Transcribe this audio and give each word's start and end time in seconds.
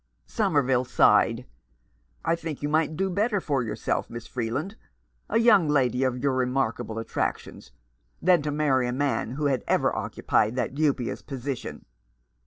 Somerville 0.25 0.83
sighed. 0.85 1.45
"I 2.25 2.33
think 2.35 2.63
you 2.63 2.69
might 2.69 2.97
do 2.97 3.07
better 3.07 3.39
for 3.39 3.61
yourself, 3.61 4.09
Miss 4.09 4.25
Freeland— 4.25 4.75
a 5.29 5.37
young 5.37 5.69
lady 5.69 6.01
of 6.03 6.17
your 6.17 6.33
remarkable 6.33 6.97
attractions— 6.97 7.71
than 8.19 8.41
to 8.41 8.49
marry 8.49 8.87
a 8.87 8.93
man 8.93 9.33
who 9.33 9.45
had 9.45 9.63
ever 9.67 9.95
occupied 9.95 10.55
that— 10.55 10.73
dubious 10.73 11.21
position." 11.21 11.85